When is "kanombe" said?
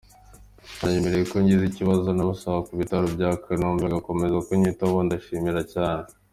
3.43-3.83